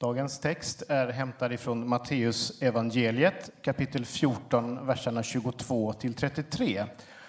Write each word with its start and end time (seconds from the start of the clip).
Dagens 0.00 0.38
text 0.38 0.82
är 0.88 1.08
hämtad 1.08 1.52
ifrån 1.52 1.88
Matteus 1.88 2.62
evangeliet 2.62 3.50
kapitel 3.62 4.04
14, 4.04 4.86
verserna 4.86 5.22
22 5.22 5.92
till 5.92 6.14
33. 6.14 6.84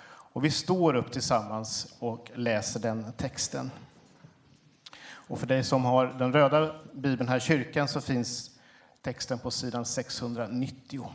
Och 0.08 0.46
vi 0.46 0.52
står 0.52 0.96
upp 0.96 1.12
tillsammans 1.12 1.96
och 2.00 2.32
läser 2.36 2.80
den 2.80 3.14
texten. 3.14 3.72
Och 5.02 5.40
för 5.40 5.48
dig 5.48 5.64
som 5.64 5.86
har 5.86 6.06
den 6.06 6.34
röda 6.34 6.76
bibeln 6.94 7.30
här 7.30 7.38
i 7.38 7.40
kyrkan 7.40 7.88
så 7.88 8.02
finns 8.02 8.52
texten 9.02 9.40
på 9.40 9.52
sidan 9.52 9.86
690. 9.86 11.12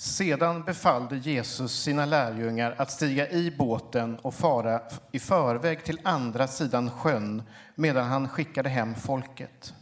Sedan 0.00 0.62
befallde 0.62 1.16
Jesus 1.16 1.82
sina 1.82 2.06
lärjungar 2.06 2.74
att 2.78 2.90
stiga 2.90 3.30
i 3.30 3.50
båten 3.58 4.16
och 4.16 4.34
fara 4.34 4.80
i 5.12 5.18
förväg 5.18 5.84
till 5.84 6.00
andra 6.04 6.46
sidan 6.46 6.90
sjön 6.90 7.42
medan 7.74 8.06
han 8.06 8.28
skickade 8.28 8.68
hem 8.68 8.94
folket. 8.94 9.74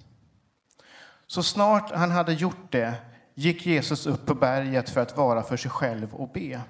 Så 1.27 1.43
snart 1.43 1.91
han 1.91 2.11
hade 2.11 2.33
gjort 2.33 2.73
det 2.73 2.95
gick 3.35 3.67
Jesus 3.67 4.07
upp 4.07 4.27
på 4.27 4.35
berget 4.35 4.91
för 4.91 5.01
att 5.01 5.17
vara 5.17 5.43
för 5.43 5.57
sig 5.57 5.71
själv 5.71 6.15
och 6.15 6.29
be. 6.29 6.61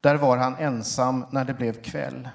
Där 0.00 0.14
var 0.14 0.36
han 0.36 0.56
ensam 0.56 1.26
när 1.30 1.44
det 1.44 1.54
blev 1.54 1.82
kväll. 1.82 2.28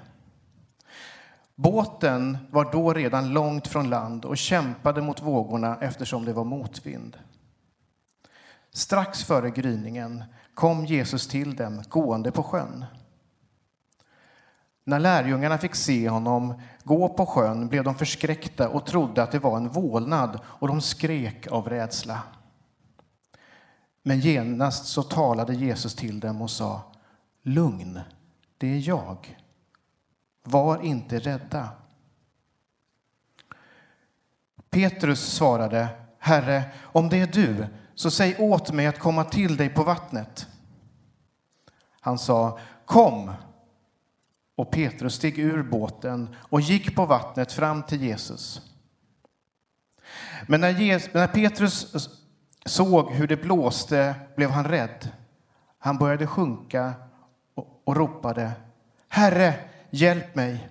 Båten 1.54 2.38
var 2.50 2.72
då 2.72 2.92
redan 2.92 3.32
långt 3.32 3.68
från 3.68 3.90
land 3.90 4.24
och 4.24 4.38
kämpade 4.38 5.02
mot 5.02 5.22
vågorna 5.22 5.78
eftersom 5.80 6.24
det 6.24 6.32
var 6.32 6.44
motvind. 6.44 7.18
Strax 8.72 9.24
före 9.24 9.50
gryningen 9.50 10.24
kom 10.54 10.84
Jesus 10.84 11.28
till 11.28 11.56
dem 11.56 11.82
gående 11.88 12.32
på 12.32 12.42
sjön. 12.42 12.84
När 14.84 14.98
lärjungarna 14.98 15.58
fick 15.58 15.74
se 15.74 16.08
honom 16.08 16.62
gå 16.84 17.08
på 17.08 17.26
sjön 17.26 17.68
blev 17.68 17.84
de 17.84 17.94
förskräckta 17.94 18.68
och 18.68 18.86
trodde 18.86 19.22
att 19.22 19.32
det 19.32 19.38
var 19.38 19.56
en 19.56 19.68
vålnad 19.68 20.40
och 20.44 20.68
de 20.68 20.80
skrek 20.80 21.46
av 21.46 21.68
rädsla. 21.68 22.22
Men 24.02 24.20
genast 24.20 24.86
så 24.86 25.02
talade 25.02 25.54
Jesus 25.54 25.94
till 25.94 26.20
dem 26.20 26.42
och 26.42 26.50
sa 26.50 26.92
Lugn, 27.42 28.00
det 28.58 28.66
är 28.66 28.88
jag. 28.88 29.38
Var 30.44 30.82
inte 30.82 31.18
rädda. 31.18 31.68
Petrus 34.70 35.20
svarade 35.20 35.88
Herre, 36.18 36.64
om 36.82 37.08
det 37.08 37.20
är 37.20 37.26
du, 37.26 37.66
så 37.94 38.10
säg 38.10 38.36
åt 38.38 38.72
mig 38.72 38.86
att 38.86 38.98
komma 38.98 39.24
till 39.24 39.56
dig 39.56 39.68
på 39.68 39.84
vattnet. 39.84 40.46
Han 42.00 42.18
sa, 42.18 42.58
kom. 42.84 43.32
Och 44.56 44.70
Petrus 44.70 45.14
steg 45.14 45.38
ur 45.38 45.62
båten 45.62 46.36
och 46.38 46.60
gick 46.60 46.96
på 46.96 47.06
vattnet 47.06 47.52
fram 47.52 47.82
till 47.82 48.02
Jesus. 48.02 48.62
Men 50.46 50.60
när, 50.60 50.70
Jesus, 50.70 51.14
när 51.14 51.26
Petrus 51.26 52.08
såg 52.64 53.12
hur 53.12 53.26
det 53.26 53.36
blåste 53.36 54.14
blev 54.36 54.50
han 54.50 54.64
rädd. 54.64 55.08
Han 55.78 55.98
började 55.98 56.26
sjunka 56.26 56.92
och, 57.54 57.82
och 57.84 57.96
ropade, 57.96 58.52
Herre, 59.08 59.54
hjälp 59.90 60.34
mig. 60.34 60.68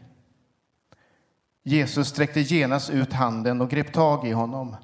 Jesus 1.64 2.08
sträckte 2.08 2.42
genast 2.42 2.89
ut 2.89 3.14
handen 3.14 3.61
och 3.61 3.69
grep 3.69 3.94
tag 3.94 4.27
i 4.27 4.31
honom. 4.31 4.75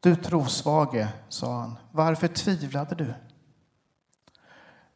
Du 0.00 0.16
trosvage, 0.16 1.08
sa 1.28 1.60
han, 1.60 1.78
varför 1.92 2.28
tvivlade 2.28 2.94
du? 2.94 3.14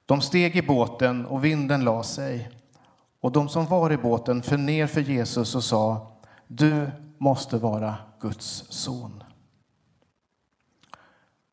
De 0.06 0.20
steg 0.20 0.56
i 0.56 0.62
båten 0.62 1.26
och 1.26 1.44
vinden 1.44 1.84
la 1.84 2.02
sig 2.02 2.50
och 3.20 3.32
de 3.32 3.48
som 3.48 3.66
var 3.66 3.92
i 3.92 3.96
båten 3.96 4.42
föll 4.42 4.60
ner 4.60 4.86
för 4.86 5.00
Jesus 5.00 5.54
och 5.54 5.64
sa 5.64 6.12
Du 6.46 6.90
måste 7.18 7.58
vara 7.58 7.96
Guds 8.20 8.64
son. 8.68 9.24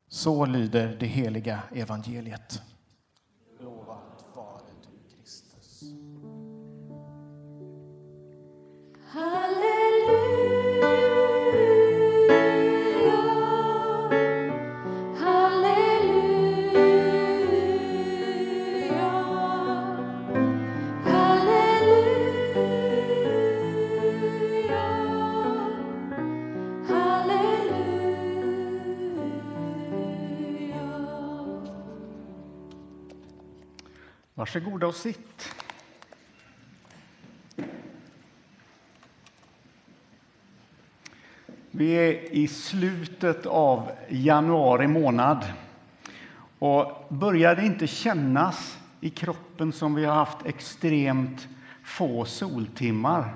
Så 0.09 0.45
lyder 0.45 0.97
det 0.99 1.05
heliga 1.05 1.59
evangeliet. 1.73 2.61
Varsågoda 34.41 34.87
och 34.87 34.95
sitt. 34.95 35.55
Vi 41.71 41.91
är 41.91 42.33
i 42.33 42.47
slutet 42.47 43.45
av 43.45 43.91
januari 44.09 44.87
månad. 44.87 45.45
Och 46.59 47.07
börjar 47.09 47.55
det 47.55 47.65
inte 47.65 47.87
kännas 47.87 48.79
i 49.01 49.09
kroppen 49.09 49.71
som 49.71 49.95
vi 49.95 50.05
har 50.05 50.15
haft 50.15 50.45
extremt 50.45 51.47
få 51.83 52.25
soltimmar? 52.25 53.33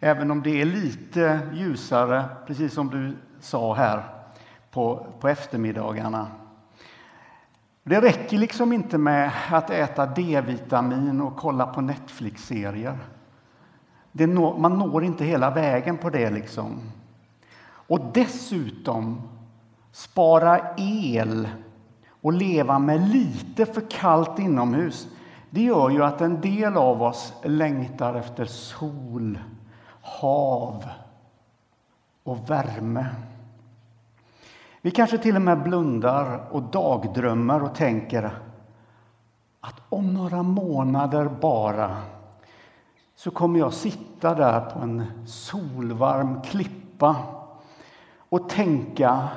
Även 0.00 0.30
om 0.30 0.42
det 0.42 0.60
är 0.60 0.64
lite 0.64 1.40
ljusare, 1.52 2.24
precis 2.46 2.72
som 2.72 2.90
du 2.90 3.16
sa 3.40 3.74
här, 3.74 4.02
på, 4.70 5.06
på 5.20 5.28
eftermiddagarna. 5.28 6.43
Det 7.84 8.00
räcker 8.00 8.38
liksom 8.38 8.72
inte 8.72 8.98
med 8.98 9.32
att 9.50 9.70
äta 9.70 10.06
D-vitamin 10.06 11.20
och 11.20 11.36
kolla 11.36 11.66
på 11.66 11.80
Netflix-serier. 11.80 12.98
Når, 14.12 14.58
man 14.58 14.78
når 14.78 15.04
inte 15.04 15.24
hela 15.24 15.50
vägen 15.50 15.98
på 15.98 16.10
det. 16.10 16.30
liksom. 16.30 16.80
Och 17.64 18.00
dessutom 18.14 19.22
spara 19.92 20.60
el 20.76 21.48
och 22.08 22.32
leva 22.32 22.78
med 22.78 23.08
lite 23.08 23.66
för 23.66 23.90
kallt 23.90 24.38
inomhus 24.38 25.08
det 25.54 25.62
gör 25.62 25.90
ju 25.90 26.04
att 26.04 26.20
en 26.20 26.40
del 26.40 26.76
av 26.76 27.02
oss 27.02 27.32
längtar 27.42 28.14
efter 28.14 28.44
sol, 28.44 29.38
hav 30.00 30.84
och 32.22 32.50
värme. 32.50 33.06
Vi 34.84 34.90
kanske 34.90 35.18
till 35.18 35.36
och 35.36 35.42
med 35.42 35.62
blundar 35.62 36.48
och 36.50 36.62
dagdrömmer 36.62 37.62
och 37.62 37.74
tänker 37.74 38.38
att 39.60 39.82
om 39.88 40.14
några 40.14 40.42
månader 40.42 41.28
bara 41.40 41.96
så 43.14 43.30
kommer 43.30 43.58
jag 43.58 43.72
sitta 43.72 44.34
där 44.34 44.60
på 44.60 44.78
en 44.78 45.04
solvarm 45.26 46.42
klippa 46.42 47.16
och 48.16 48.48
tänka 48.48 49.28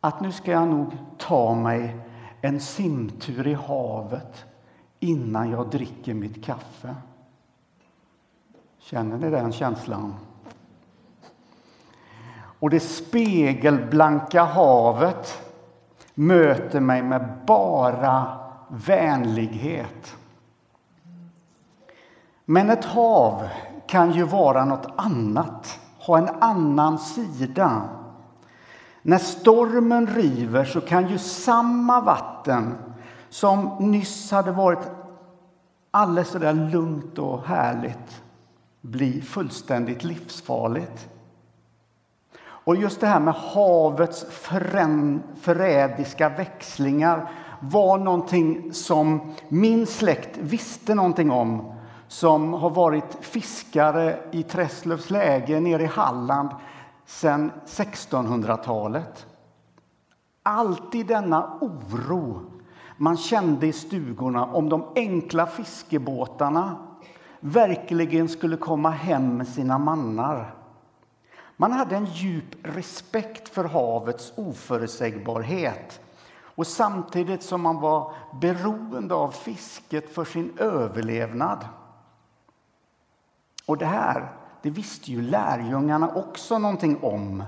att 0.00 0.20
nu 0.20 0.32
ska 0.32 0.50
jag 0.50 0.68
nog 0.68 0.96
ta 1.18 1.54
mig 1.54 1.96
en 2.40 2.60
simtur 2.60 3.46
i 3.46 3.54
havet 3.54 4.44
innan 4.98 5.50
jag 5.50 5.70
dricker 5.70 6.14
mitt 6.14 6.44
kaffe. 6.44 6.94
Känner 8.78 9.18
ni 9.18 9.30
den 9.30 9.52
känslan? 9.52 10.14
Och 12.60 12.70
det 12.70 12.80
spegelblanka 12.80 14.44
havet 14.44 15.42
möter 16.14 16.80
mig 16.80 17.02
med 17.02 17.28
bara 17.46 18.38
vänlighet. 18.68 20.16
Men 22.44 22.70
ett 22.70 22.84
hav 22.84 23.48
kan 23.86 24.12
ju 24.12 24.22
vara 24.22 24.64
något 24.64 24.86
annat, 24.96 25.78
ha 25.98 26.18
en 26.18 26.28
annan 26.28 26.98
sida. 26.98 27.82
När 29.02 29.18
stormen 29.18 30.06
river 30.06 30.64
så 30.64 30.80
kan 30.80 31.08
ju 31.08 31.18
samma 31.18 32.00
vatten 32.00 32.74
som 33.28 33.76
nyss 33.78 34.30
hade 34.30 34.52
varit 34.52 34.90
alldeles 35.90 36.28
så 36.28 36.38
där 36.38 36.52
lugnt 36.52 37.18
och 37.18 37.44
härligt 37.44 38.22
bli 38.80 39.22
fullständigt 39.22 40.04
livsfarligt. 40.04 41.08
Och 42.64 42.76
just 42.76 43.00
det 43.00 43.06
här 43.06 43.20
med 43.20 43.34
havets 43.34 44.26
förrädiska 45.40 46.28
växlingar 46.28 47.30
var 47.60 47.98
någonting 47.98 48.72
som 48.72 49.34
min 49.48 49.86
släkt 49.86 50.38
visste 50.38 50.94
någonting 50.94 51.30
om 51.30 51.72
som 52.08 52.52
har 52.52 52.70
varit 52.70 53.18
fiskare 53.20 54.18
i 54.30 54.42
Träslövs 54.42 55.10
läge 55.10 55.60
nere 55.60 55.82
i 55.82 55.86
Halland 55.86 56.50
sedan 57.06 57.52
1600-talet. 57.66 59.26
Alltid 60.42 61.06
denna 61.06 61.58
oro 61.60 62.40
man 62.96 63.16
kände 63.16 63.66
i 63.66 63.72
stugorna 63.72 64.44
om 64.44 64.68
de 64.68 64.84
enkla 64.96 65.46
fiskebåtarna 65.46 66.76
verkligen 67.40 68.28
skulle 68.28 68.56
komma 68.56 68.90
hem 68.90 69.36
med 69.36 69.48
sina 69.48 69.78
mannar. 69.78 70.54
Man 71.60 71.72
hade 71.72 71.96
en 71.96 72.04
djup 72.04 72.56
respekt 72.62 73.48
för 73.48 73.64
havets 73.64 74.32
oförutsägbarhet 74.36 76.00
och 76.42 76.66
samtidigt 76.66 77.42
som 77.42 77.60
man 77.60 77.80
var 77.80 78.14
beroende 78.40 79.14
av 79.14 79.30
fisket 79.30 80.14
för 80.14 80.24
sin 80.24 80.58
överlevnad. 80.58 81.64
Och 83.66 83.78
det 83.78 83.86
här 83.86 84.32
det 84.62 84.70
visste 84.70 85.10
ju 85.10 85.22
lärjungarna 85.22 86.08
också 86.14 86.58
någonting 86.58 86.98
om. 87.02 87.44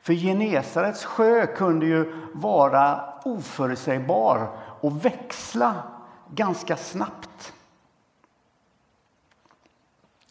För 0.00 0.12
Genesarets 0.12 1.04
sjö 1.04 1.46
kunde 1.46 1.86
ju 1.86 2.12
vara 2.32 3.12
oförutsägbar 3.24 4.48
och 4.80 5.04
växla 5.04 5.74
ganska 6.34 6.76
snabbt. 6.76 7.52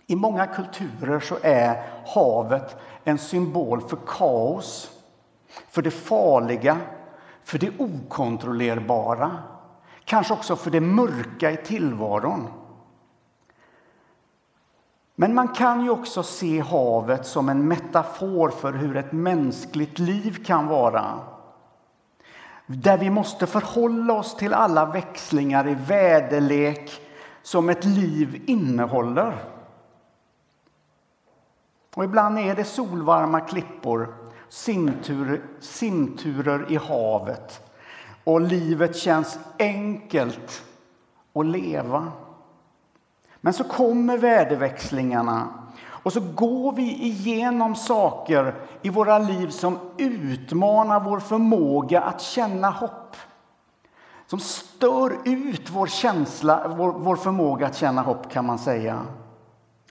I 0.10 0.16
många 0.16 0.48
kulturer 0.48 1.20
så 1.20 1.38
är 1.42 1.84
havet 2.16 2.76
en 3.04 3.18
symbol 3.18 3.82
för 3.82 3.98
kaos, 4.08 4.92
för 5.70 5.82
det 5.82 5.92
farliga, 5.92 6.78
för 7.44 7.58
det 7.58 7.72
okontrollerbara. 7.80 9.38
Kanske 10.06 10.34
också 10.34 10.56
för 10.56 10.72
det 10.72 10.80
mörka 10.80 11.52
i 11.52 11.58
tillvaron. 11.58 12.48
Men 15.16 15.34
man 15.34 15.48
kan 15.48 15.84
ju 15.84 15.90
också 15.90 16.24
se 16.24 16.60
havet 16.60 17.26
som 17.26 17.50
en 17.50 17.68
metafor 17.68 18.50
för 18.50 18.74
hur 18.74 18.98
ett 18.98 19.12
mänskligt 19.12 20.00
liv 20.00 20.46
kan 20.46 20.68
vara. 20.68 21.20
Där 22.66 22.98
vi 22.98 23.10
måste 23.10 23.48
förhålla 23.48 24.14
oss 24.14 24.36
till 24.36 24.54
alla 24.54 24.86
växlingar 24.86 25.68
i 25.68 25.74
väderlek 25.74 27.02
som 27.42 27.70
ett 27.70 27.86
liv 27.86 28.44
innehåller. 28.48 29.59
Och 32.00 32.06
ibland 32.06 32.40
är 32.40 32.56
det 32.56 32.64
solvarma 32.64 33.40
klippor, 33.40 34.16
simturer, 34.50 35.42
simturer 35.60 36.72
i 36.72 36.76
havet 36.76 37.72
och 38.24 38.42
livet 38.42 38.96
känns 38.96 39.40
enkelt 39.60 40.64
att 41.34 41.46
leva. 41.46 42.12
Men 43.42 43.54
så 43.54 43.64
kommer 43.64 44.18
väderväxlingarna 44.18 45.48
och 45.88 46.14
så 46.14 46.20
går 46.36 46.72
vi 46.72 47.04
igenom 47.04 47.76
saker 47.76 48.56
i 48.82 48.90
våra 48.90 49.20
liv 49.20 49.50
som 49.50 49.80
utmanar 49.98 51.00
vår 51.00 51.20
förmåga 51.20 52.02
att 52.02 52.22
känna 52.22 52.70
hopp. 52.70 53.16
Som 54.28 54.40
stör 54.40 55.18
ut 55.26 55.70
vår 55.70 55.88
känsla, 55.88 56.68
vår, 56.78 56.92
vår 56.92 57.16
förmåga 57.16 57.68
att 57.68 57.78
känna 57.78 58.02
hopp 58.02 58.32
kan 58.32 58.46
man 58.46 58.60
säga. 58.60 59.06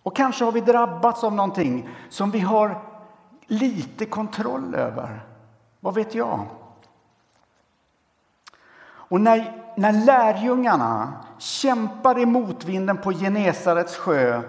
Och 0.08 0.16
kanske 0.16 0.44
har 0.44 0.52
vi 0.52 0.60
drabbats 0.60 1.24
av 1.24 1.34
någonting 1.34 1.88
som 2.08 2.30
vi 2.30 2.38
har 2.38 2.82
lite 3.46 4.06
kontroll 4.06 4.74
över. 4.74 5.26
Vad 5.80 5.94
vet 5.94 6.14
jag? 6.14 6.46
Och 8.84 9.20
när, 9.20 9.62
när 9.76 9.92
lärjungarna 9.92 11.12
kämpar 11.38 12.18
i 12.18 12.26
motvinden 12.26 12.96
på 12.96 13.12
Genesarets 13.12 13.96
sjö 13.96 14.42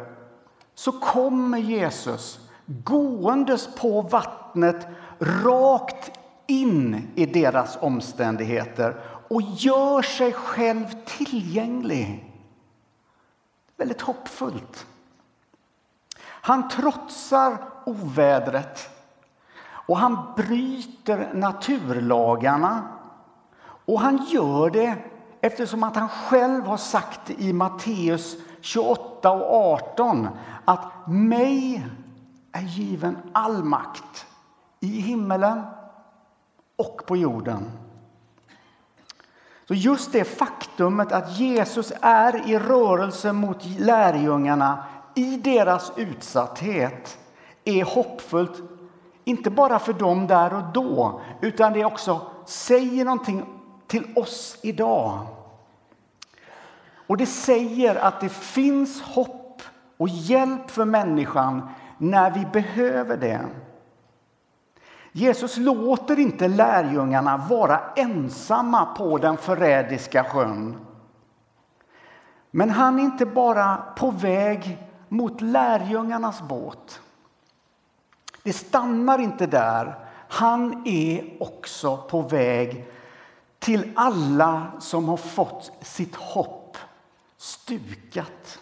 så 0.76 0.92
kommer 0.92 1.58
Jesus 1.58 2.50
gåendes 2.66 3.76
på 3.76 4.02
vattnet 4.02 4.88
rakt 5.20 6.12
in 6.48 7.08
i 7.16 7.26
deras 7.26 7.78
omständigheter 7.82 9.02
och 9.28 9.42
gör 9.42 10.02
sig 10.02 10.34
själv 10.34 10.86
tillgänglig. 11.06 12.34
Väldigt 13.78 14.02
hoppfullt. 14.02 14.86
Han 16.42 16.70
trotsar 16.70 17.58
ovädret 17.86 18.90
och 19.90 19.98
han 19.98 20.18
bryter 20.36 21.34
naturlagarna. 21.34 22.84
Och 23.86 24.00
han 24.00 24.26
gör 24.26 24.70
det 24.70 24.96
eftersom 25.42 25.84
att 25.84 25.96
han 25.96 26.10
själv 26.10 26.66
har 26.66 26.78
sagt 26.78 27.30
i 27.30 27.54
Matteus 27.54 28.36
28 28.62 29.32
och 29.32 29.74
18 29.74 30.28
att 30.66 31.08
mig 31.08 31.86
är 32.52 32.62
given 32.62 33.18
all 33.34 33.64
makt 33.64 34.26
i 34.80 35.02
himmelen 35.02 35.62
och 36.76 37.02
på 37.06 37.18
jorden. 37.18 37.72
Så 39.68 39.74
just 39.74 40.12
det 40.12 40.24
faktumet 40.24 41.12
att 41.12 41.40
Jesus 41.40 41.94
är 42.02 42.50
i 42.50 42.60
rörelse 42.60 43.34
mot 43.34 43.66
lärjungarna 43.66 44.84
i 45.16 45.38
deras 45.38 45.92
utsatthet 45.96 47.18
är 47.64 47.84
hoppfullt, 47.84 48.62
inte 49.24 49.50
bara 49.50 49.80
för 49.80 49.94
dem 49.94 50.28
där 50.28 50.54
och 50.54 50.64
då 50.74 51.22
utan 51.42 51.74
det 51.74 51.86
också 51.86 52.22
säger 52.46 53.06
någonting 53.06 53.46
till 53.88 54.14
oss 54.16 54.58
idag. 54.62 55.20
Och 57.08 57.18
det 57.18 57.26
säger 57.26 57.96
att 57.96 58.22
det 58.22 58.30
finns 58.30 59.02
hopp 59.02 59.62
och 59.98 60.10
hjälp 60.10 60.72
för 60.72 60.86
människan 60.86 61.70
när 61.98 62.32
vi 62.32 62.46
behöver 62.46 63.18
det. 63.18 63.42
Jesus 65.12 65.58
låter 65.58 66.20
inte 66.20 66.48
lärjungarna 66.48 67.38
vara 67.50 67.80
ensamma 67.96 68.86
på 68.86 69.18
den 69.18 69.38
förrädiska 69.38 70.24
sjön. 70.24 70.78
Men 72.52 72.70
han 72.70 73.00
är 73.00 73.04
inte 73.04 73.26
bara 73.26 73.78
på 73.96 74.12
väg 74.12 74.89
mot 75.10 75.42
lärjungarnas 75.42 76.42
båt. 76.42 77.02
Det 78.44 78.54
stannar 78.54 79.20
inte 79.20 79.48
där. 79.48 79.96
Han 80.30 80.88
är 80.88 81.44
också 81.44 81.98
på 81.98 82.22
väg 82.22 82.86
till 83.60 83.92
alla 83.96 84.72
som 84.80 85.10
har 85.10 85.18
fått 85.18 85.72
sitt 85.82 86.16
hopp 86.16 86.78
stukat 87.38 88.60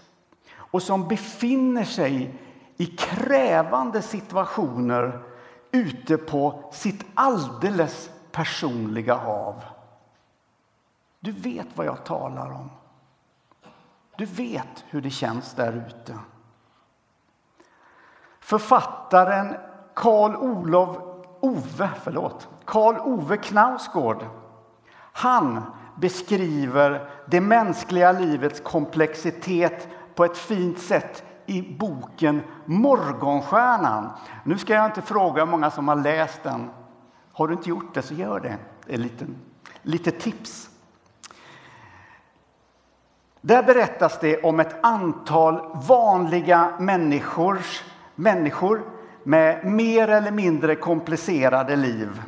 och 0.56 0.84
som 0.84 1.08
befinner 1.08 1.84
sig 1.84 2.36
i 2.78 2.86
krävande 2.86 4.02
situationer 4.02 5.24
ute 5.72 6.18
på 6.18 6.70
sitt 6.74 7.06
alldeles 7.14 8.10
personliga 8.32 9.16
hav. 9.16 9.64
Du 11.20 11.32
vet 11.32 11.68
vad 11.76 11.86
jag 11.86 12.06
talar 12.06 12.52
om. 12.52 12.70
Du 14.18 14.26
vet 14.26 14.86
hur 14.88 15.02
det 15.02 15.10
känns 15.10 15.54
där 15.54 15.74
ute. 15.88 16.20
Författaren 18.48 19.56
Karl 19.94 20.36
Olof 20.36 20.98
Ove, 21.40 21.90
förlåt, 22.04 22.48
Karl 22.66 22.96
Ove 23.00 23.38
Knausgård 23.38 24.26
han 25.18 25.62
beskriver 25.96 27.10
det 27.26 27.42
mänskliga 27.42 28.12
livets 28.12 28.60
komplexitet 28.60 29.88
på 30.16 30.26
ett 30.26 30.38
fint 30.38 30.80
sätt 30.80 31.24
i 31.46 31.62
boken 31.62 32.42
Morgonstjärnan. 32.66 34.10
Nu 34.44 34.58
ska 34.58 34.74
jag 34.74 34.86
inte 34.86 35.02
fråga 35.02 35.46
hur 35.46 35.52
många 35.52 35.72
som 35.72 35.88
har 35.88 35.96
läst 35.96 36.44
den. 36.44 36.70
Har 37.34 37.48
du 37.48 37.54
inte 37.54 37.70
gjort 37.70 37.94
det, 37.94 38.02
så 38.02 38.14
gör 38.14 38.40
det. 38.40 38.58
det 38.86 38.94
är 38.94 38.98
lite, 38.98 39.26
lite 39.82 40.12
tips. 40.12 40.70
Där 43.42 43.64
berättas 43.64 44.20
det 44.20 44.44
om 44.44 44.60
ett 44.60 44.86
antal 44.86 45.78
vanliga 45.88 46.74
människors, 46.80 47.84
människor 48.18 48.82
med 49.24 49.66
mer 49.66 50.08
eller 50.08 50.32
mindre 50.32 50.76
komplicerade 50.76 51.76
liv. 51.76 52.22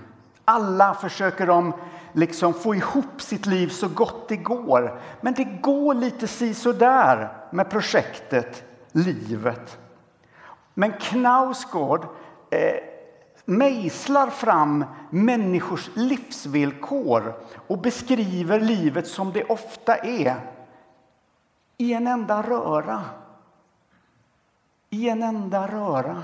Alla 0.46 0.94
försöker 0.94 1.48
de 1.48 1.74
liksom 2.14 2.54
få 2.54 2.76
ihop 2.76 3.22
sitt 3.22 3.46
liv 3.46 3.68
så 3.68 3.88
gott 3.88 4.28
det 4.28 4.38
går. 4.38 5.00
Men 5.22 5.34
det 5.34 5.44
går 5.44 5.94
lite 5.94 6.28
si 6.28 6.54
där 6.80 7.30
med 7.52 7.70
projektet 7.70 8.64
livet. 8.92 9.78
Men 10.74 10.92
Knausgård 10.92 12.06
eh, 12.52 12.76
mejslar 13.46 14.28
fram 14.28 14.86
människors 15.10 15.90
livsvillkor 15.94 17.34
och 17.68 17.78
beskriver 17.78 18.60
livet 18.60 19.08
som 19.08 19.32
det 19.32 19.44
ofta 19.44 19.96
är. 19.96 20.36
I 21.78 21.94
en 21.94 22.08
enda 22.08 22.42
röra. 22.42 23.02
I 24.90 25.10
en 25.10 25.24
enda 25.24 25.68
röra. 25.68 26.24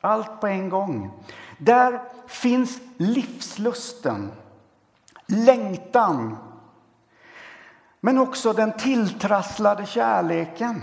Allt 0.00 0.40
på 0.40 0.46
en 0.46 0.68
gång. 0.68 1.10
Där 1.58 2.02
finns 2.26 2.80
livslusten 2.96 4.32
längtan 5.26 6.36
men 8.00 8.18
också 8.18 8.52
den 8.52 8.72
tilltrasslade 8.72 9.86
kärleken. 9.86 10.82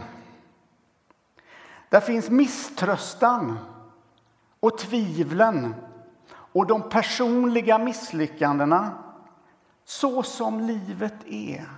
Där 1.89 1.99
finns 1.99 2.29
misströstan 2.29 3.59
och 4.59 4.77
tvivlen 4.77 5.75
och 6.31 6.67
de 6.67 6.89
personliga 6.89 7.77
misslyckandena 7.77 8.91
så 9.85 10.23
som 10.23 10.59
livet 10.59 11.15
är, 11.25 11.69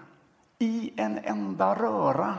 i 0.60 0.94
en 0.98 1.18
enda 1.18 1.76
röra. 1.76 2.34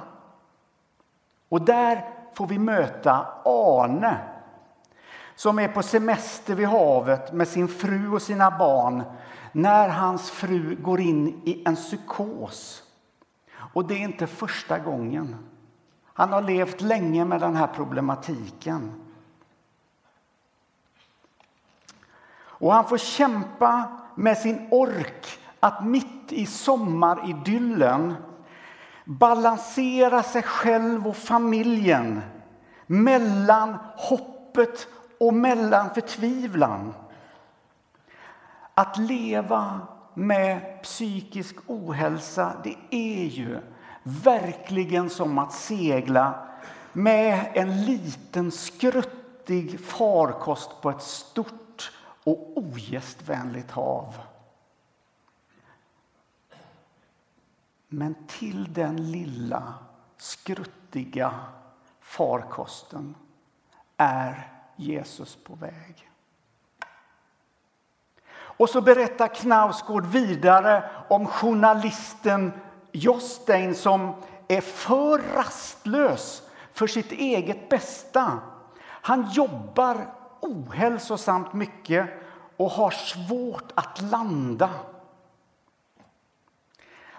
Och 1.49 1.63
där 1.63 2.05
får 2.35 2.47
vi 2.47 2.59
möta 2.59 3.27
Arne 3.45 4.19
som 5.35 5.59
är 5.59 5.69
på 5.69 5.83
semester 5.83 6.55
vid 6.55 6.67
havet 6.67 7.33
med 7.33 7.49
sin 7.49 7.69
fru 7.69 8.13
och 8.13 8.23
sina 8.23 8.59
barn 8.59 9.03
när 9.53 9.89
hans 9.89 10.31
fru 10.31 10.77
går 10.77 11.01
in 11.01 11.43
i 11.45 11.63
en 11.67 11.77
psykos. 11.77 12.83
Och 13.57 13.85
det 13.85 13.95
är 13.95 13.99
inte 13.99 14.27
första 14.27 14.79
gången. 14.79 15.37
Han 16.05 16.33
har 16.33 16.43
levt 16.43 16.81
länge 16.81 17.25
med 17.25 17.41
den 17.41 17.57
här 17.57 17.67
problematiken. 17.67 18.93
Och 22.37 22.73
han 22.73 22.89
får 22.89 22.99
kämpa 22.99 23.89
med 24.15 24.39
sin 24.39 24.69
ork 24.71 25.39
att 25.61 25.85
mitt 25.85 26.33
i 26.33 26.47
sommaridyllen 26.47 28.15
balansera 29.05 30.23
sig 30.23 30.43
själv 30.43 31.09
och 31.09 31.17
familjen 31.17 32.21
mellan 32.87 33.77
hoppet 33.97 34.89
och 35.21 35.35
mellan 35.35 35.95
förtvivlan. 35.95 36.95
Att 38.75 38.99
leva 38.99 39.81
med 40.15 40.83
psykisk 40.83 41.57
ohälsa, 41.67 42.53
det 42.65 42.77
är 42.91 43.25
ju 43.25 43.61
verkligen 44.03 45.11
som 45.11 45.39
att 45.39 45.53
segla 45.53 46.35
med 46.93 47.51
en 47.55 47.85
liten 47.85 48.51
skruttig 48.51 49.81
farkost 49.81 50.81
på 50.81 50.91
ett 50.91 51.03
stort 51.03 51.93
och 52.25 52.53
ogästvänligt 52.59 53.71
hav. 53.71 54.15
Men 57.89 58.15
till 58.27 58.73
den 58.73 59.11
lilla 59.11 59.75
skruttiga 60.17 61.35
farkosten 62.01 63.15
är 63.97 64.53
Jesus 64.77 65.37
på 65.37 65.55
väg. 65.55 66.11
Och 68.57 68.71
så 68.71 68.81
berättar 68.81 69.29
Knausgård 69.29 70.07
vidare 70.07 70.91
om 71.09 71.27
journalisten 71.27 72.53
Jostein 72.93 73.75
som 73.75 74.15
är 74.49 74.61
för 74.61 75.19
rastlös 75.35 76.43
för 76.73 76.87
sitt 76.87 77.13
eget 77.13 77.69
bästa. 77.69 78.39
Han 78.87 79.31
jobbar 79.31 80.15
ohälsosamt 80.41 81.53
mycket 81.53 82.09
och 82.57 82.71
har 82.71 82.91
svårt 82.91 83.73
att 83.75 84.01
landa. 84.03 84.71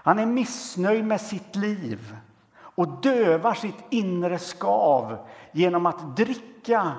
Han 0.05 0.19
är 0.19 0.25
missnöjd 0.25 1.05
med 1.05 1.21
sitt 1.21 1.55
liv 1.55 2.17
och 2.57 2.87
dövar 2.87 3.53
sitt 3.53 3.83
inre 3.89 4.39
skav 4.39 5.27
genom 5.51 5.85
att 5.85 6.17
dricka 6.17 6.93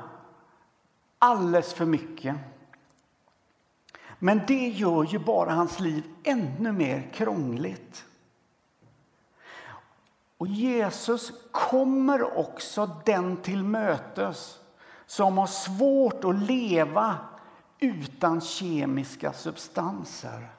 alldeles 1.18 1.74
för 1.74 1.84
mycket. 1.86 2.36
Men 4.18 4.40
det 4.46 4.68
gör 4.68 5.04
ju 5.04 5.18
bara 5.18 5.52
hans 5.52 5.80
liv 5.80 6.04
ännu 6.24 6.72
mer 6.72 7.10
krångligt. 7.12 8.04
Och 10.38 10.46
Jesus 10.46 11.32
kommer 11.50 12.38
också 12.38 12.90
den 13.04 13.36
till 13.36 13.64
mötes 13.64 14.58
som 15.06 15.38
har 15.38 15.46
svårt 15.46 16.24
att 16.24 16.38
leva 16.38 17.16
utan 17.78 18.40
kemiska 18.40 19.32
substanser. 19.32 20.55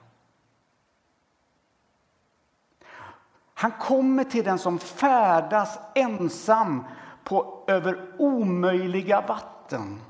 Han 3.59 3.71
kommer 3.71 4.23
till 4.23 4.43
den 4.43 4.59
som 4.59 4.79
färdas 4.79 5.79
ensam 5.95 6.83
på 7.23 7.63
över 7.67 8.15
omöjliga 8.17 9.21
vatten. 9.21 10.01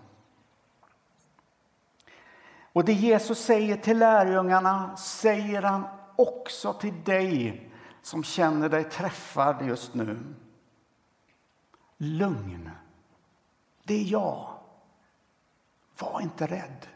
Och 2.73 2.85
det 2.85 2.93
Jesus 2.93 3.45
säger 3.45 3.77
till 3.77 3.97
lärjungarna 3.97 4.97
säger 4.97 5.61
han 5.61 5.83
också 6.15 6.73
till 6.73 7.03
dig 7.03 7.69
som 8.01 8.23
känner 8.23 8.69
dig 8.69 8.83
träffad 8.83 9.67
just 9.67 9.93
nu. 9.93 10.35
Lugn. 11.97 12.69
Det 13.83 13.93
är 13.93 14.11
jag. 14.11 14.49
Var 15.99 16.21
inte 16.21 16.47
rädd. 16.47 16.87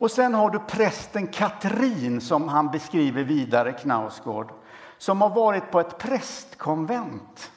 Och 0.00 0.10
sen 0.10 0.34
har 0.34 0.50
du 0.50 0.58
prästen 0.58 1.26
Katrin 1.26 2.20
som 2.20 2.48
han 2.48 2.70
beskriver 2.70 3.24
vidare, 3.24 3.72
Knausgård, 3.72 4.52
som 4.98 5.22
har 5.22 5.30
varit 5.30 5.70
på 5.70 5.80
ett 5.80 5.98
prästkonvent. 5.98 7.52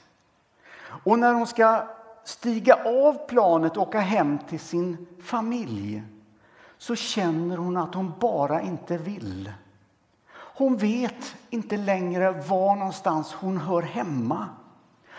Och 1.03 1.19
när 1.19 1.33
hon 1.33 1.47
ska 1.47 1.87
stiga 2.23 2.75
av 2.85 3.27
planet 3.27 3.77
och 3.77 3.87
åka 3.87 3.99
hem 3.99 4.39
till 4.49 4.59
sin 4.59 5.07
familj 5.23 6.03
så 6.77 6.95
känner 6.95 7.57
hon 7.57 7.77
att 7.77 7.95
hon 7.95 8.13
bara 8.19 8.61
inte 8.61 8.97
vill. 8.97 9.51
Hon 10.35 10.77
vet 10.77 11.35
inte 11.49 11.77
längre 11.77 12.31
var 12.31 12.75
någonstans 12.75 13.33
hon 13.33 13.57
hör 13.57 13.81
hemma 13.81 14.47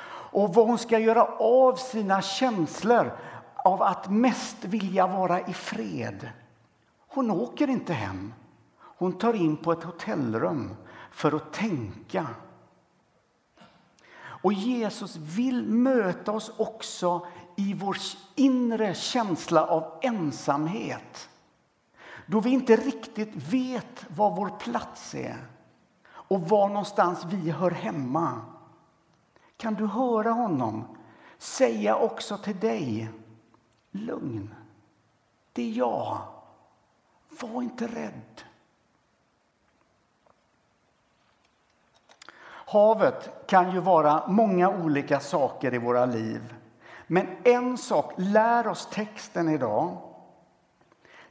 och 0.07 0.55
vad 0.55 0.67
hon 0.67 0.79
ska 0.79 0.99
göra 0.99 1.25
av 1.39 1.77
sina 1.77 2.23
känslor 2.23 3.13
av 3.57 3.83
att 3.83 4.11
mest 4.11 4.65
vilja 4.65 5.07
vara 5.07 5.41
i 5.41 5.53
fred. 5.53 6.29
Hon 7.15 7.31
åker 7.31 7.71
inte 7.71 7.93
hem. 7.93 8.35
Hon 8.77 9.13
tar 9.19 9.35
in 9.35 9.57
på 9.57 9.73
ett 9.73 9.83
hotellrum 9.83 10.77
för 11.11 11.37
att 11.37 11.53
tänka. 11.53 12.27
Och 14.19 14.53
Jesus 14.53 15.17
vill 15.17 15.67
möta 15.67 16.33
oss 16.33 16.53
också 16.57 17.27
i 17.57 17.75
vår 17.75 17.97
inre 18.35 18.95
känsla 18.95 19.67
av 19.67 19.99
ensamhet. 20.03 21.29
Då 22.27 22.41
vi 22.41 22.51
inte 22.51 22.77
riktigt 22.77 23.35
vet 23.35 24.07
var 24.09 24.37
vår 24.37 24.49
plats 24.49 25.15
är 25.15 25.47
och 26.09 26.41
var 26.41 26.69
någonstans 26.69 27.25
vi 27.25 27.51
hör 27.51 27.71
hemma. 27.71 28.41
Kan 29.57 29.75
du 29.75 29.87
höra 29.87 30.31
honom 30.31 30.85
säga 31.39 31.97
också 31.97 32.39
till 32.39 32.59
dig, 32.59 33.11
lugn, 33.91 34.55
det 35.53 35.63
är 35.63 35.73
jag. 35.73 36.34
Var 37.41 37.63
inte 37.63 37.87
rädd. 37.87 38.43
Havet 42.67 43.47
kan 43.47 43.73
ju 43.73 43.81
vara 43.81 44.27
många 44.27 44.69
olika 44.69 45.21
saker 45.21 45.75
i 45.75 45.79
våra 45.79 46.07
liv. 46.07 46.55
Men 47.07 47.27
en 47.45 47.79
sak 47.79 48.13
lär 48.17 48.67
oss 48.69 48.89
texten 48.93 49.49
idag. 49.49 49.99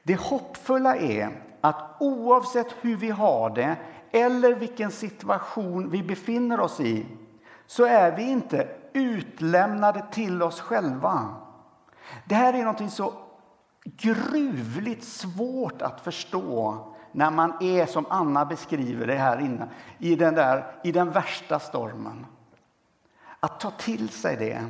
Det 0.04 0.20
hoppfulla 0.20 0.96
är 0.96 1.42
att 1.62 1.96
oavsett 2.00 2.68
hur 2.82 2.96
vi 2.96 3.10
har 3.10 3.50
det 3.50 3.76
eller 4.12 4.56
vilken 4.56 4.92
situation 4.92 5.90
vi 5.90 6.04
befinner 6.04 6.60
oss 6.60 6.80
i 6.80 7.06
så 7.66 7.86
är 7.86 8.16
vi 8.16 8.24
inte 8.24 8.68
utlämnade 8.94 10.06
till 10.12 10.44
oss 10.44 10.62
själva. 10.62 11.36
Det 12.26 12.36
här 12.36 12.54
är 12.54 12.64
något 12.64 12.94
så 12.94 13.14
gruvligt 13.84 15.04
svårt 15.04 15.82
att 15.82 16.02
förstå 16.02 16.88
när 17.12 17.32
man 17.32 17.54
är, 17.62 17.86
som 17.86 18.06
Anna 18.10 18.46
beskriver 18.46 19.08
det 19.08 19.16
här 19.16 19.40
inne, 19.40 19.70
i 20.00 20.16
den, 20.16 20.36
där, 20.36 20.76
i 20.84 20.92
den 20.92 21.12
värsta 21.12 21.60
stormen. 21.60 22.26
Att 23.40 23.60
ta 23.60 23.72
till 23.72 24.10
sig 24.10 24.38
det. 24.38 24.66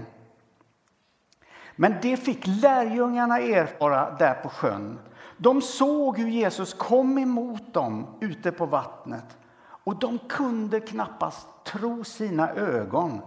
Men 1.76 1.96
det 2.02 2.18
fick 2.18 2.48
lärjungarna 2.48 3.40
erfara 3.40 4.12
där 4.12 4.34
på 4.34 4.50
sjön. 4.50 5.00
De 5.38 5.62
såg 5.62 6.18
hur 6.18 6.28
Jesus 6.28 6.74
kom 6.74 7.18
emot 7.18 7.74
dem 7.74 8.08
ute 8.22 8.52
på 8.52 8.66
vattnet 8.66 9.38
och 9.84 10.00
de 10.00 10.20
kunde 10.20 10.80
knappast 10.80 11.48
tro 11.64 12.04
sina 12.04 12.50
ögon. 12.50 13.22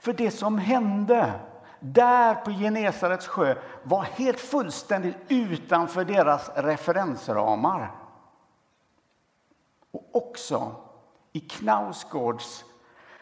För 0.00 0.12
det 0.12 0.30
som 0.30 0.58
hände 0.58 1.32
där 1.80 2.34
på 2.34 2.50
Genesarets 2.50 3.26
sjö 3.26 3.54
var 3.82 4.02
helt 4.02 4.40
fullständigt 4.40 5.16
utanför 5.28 6.04
deras 6.04 6.50
referensramar. 6.54 7.90
Och 9.90 10.08
också 10.12 10.74
i 11.32 11.40
Knausgårds 11.40 12.64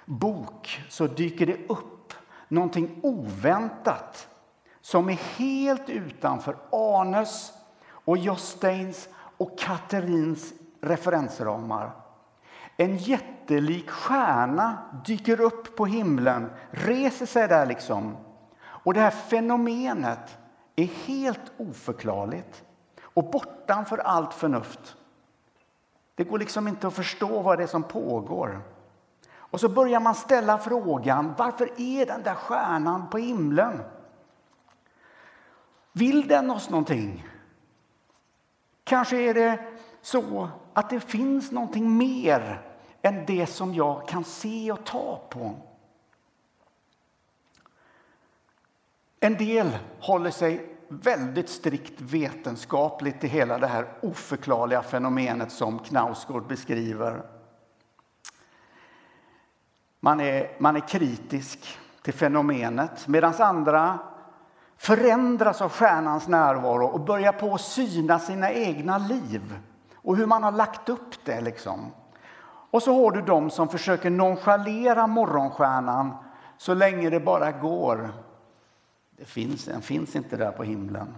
bok 0.04 0.80
så 0.88 1.06
dyker 1.06 1.46
det 1.46 1.68
upp 1.68 2.14
någonting 2.48 3.00
oväntat 3.02 4.28
som 4.80 5.08
är 5.08 5.36
helt 5.36 5.88
utanför 5.88 6.56
Arnes 6.70 7.52
och 7.90 8.18
Josteins 8.18 9.08
och 9.36 9.58
Katarins 9.58 10.52
referensramar. 10.80 11.90
En 12.76 12.96
jättelik 12.96 13.90
stjärna 13.90 14.78
dyker 15.04 15.40
upp 15.40 15.76
på 15.76 15.86
himlen, 15.86 16.50
reser 16.70 17.26
sig 17.26 17.48
där 17.48 17.66
liksom. 17.66 18.16
Och 18.88 18.94
det 18.94 19.00
här 19.00 19.10
fenomenet 19.10 20.38
är 20.76 20.84
helt 20.84 21.52
oförklarligt. 21.56 22.64
och 23.00 23.30
bortanför 23.30 23.98
allt 23.98 24.34
förnuft. 24.34 24.96
Det 26.14 26.24
går 26.24 26.38
liksom 26.38 26.68
inte 26.68 26.86
att 26.86 26.94
förstå 26.94 27.42
vad 27.42 27.58
det 27.58 27.62
är 27.62 27.66
som 27.66 27.82
pågår. 27.82 28.60
Och 29.30 29.60
så 29.60 29.68
börjar 29.68 30.00
man 30.00 30.14
ställa 30.14 30.58
frågan, 30.58 31.34
varför 31.38 31.70
är 31.76 32.06
den 32.06 32.22
där 32.22 32.34
stjärnan 32.34 33.10
på 33.10 33.18
himlen? 33.18 33.82
Vill 35.92 36.28
den 36.28 36.50
oss 36.50 36.70
någonting? 36.70 37.26
Kanske 38.84 39.16
är 39.16 39.34
det 39.34 39.58
så 40.02 40.48
att 40.72 40.90
det 40.90 41.00
finns 41.00 41.50
någonting 41.50 41.96
mer 41.96 42.62
än 43.02 43.26
det 43.26 43.46
som 43.46 43.74
jag 43.74 44.08
kan 44.08 44.24
se 44.24 44.72
och 44.72 44.84
ta 44.84 45.26
på. 45.30 45.54
En 49.20 49.34
del 49.34 49.78
håller 50.00 50.30
sig 50.30 50.76
väldigt 50.88 51.48
strikt 51.48 52.00
vetenskapligt 52.00 53.20
till 53.20 53.30
hela 53.30 53.58
det 53.58 53.66
här 53.66 53.86
oförklarliga 54.02 54.82
fenomenet 54.82 55.52
som 55.52 55.78
Knausgård 55.78 56.46
beskriver. 56.46 57.22
Man 60.00 60.20
är, 60.20 60.56
man 60.58 60.76
är 60.76 60.88
kritisk 60.88 61.78
till 62.02 62.14
fenomenet 62.14 63.08
medan 63.08 63.34
andra 63.38 63.98
förändras 64.76 65.62
av 65.62 65.68
stjärnans 65.68 66.28
närvaro 66.28 66.86
och 66.86 67.00
börjar 67.00 67.32
på 67.32 67.54
att 67.54 67.60
syna 67.60 68.18
sina 68.18 68.52
egna 68.52 68.98
liv 68.98 69.58
och 69.94 70.16
hur 70.16 70.26
man 70.26 70.42
har 70.42 70.52
lagt 70.52 70.88
upp 70.88 71.24
det. 71.24 71.40
Liksom. 71.40 71.92
Och 72.70 72.82
så 72.82 73.04
har 73.04 73.10
du 73.10 73.22
de 73.22 73.50
som 73.50 73.68
försöker 73.68 74.10
nonchalera 74.10 75.06
morgonstjärnan 75.06 76.16
så 76.58 76.74
länge 76.74 77.10
det 77.10 77.20
bara 77.20 77.52
går. 77.52 78.10
Det 79.18 79.24
finns, 79.24 79.64
den 79.64 79.82
finns 79.82 80.16
inte 80.16 80.36
där 80.36 80.50
på 80.50 80.64
himlen. 80.64 81.14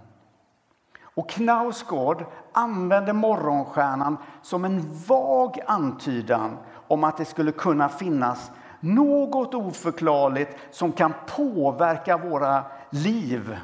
Och 1.03 1.29
Knausgård 1.29 2.25
använder 2.53 3.13
morgonstjärnan 3.13 4.17
som 4.43 4.65
en 4.65 4.95
vag 5.07 5.59
antydan 5.67 6.59
om 6.89 7.05
att 7.05 7.17
det 7.17 7.25
skulle 7.25 7.53
kunna 7.53 7.89
finnas 7.89 8.51
något 8.81 9.55
oförklarligt 9.55 10.57
som 10.71 10.93
kan 10.93 11.15
påverka 11.27 12.17
våra 12.17 12.65
liv. 12.91 13.59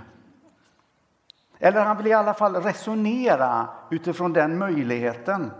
Eller 1.59 1.85
han 1.85 1.97
vill 1.97 2.07
i 2.07 2.12
alla 2.12 2.35
fall 2.35 2.57
resonera 2.57 3.69
utifrån 3.90 4.33
den 4.33 4.59
möjligheten. 4.59 5.50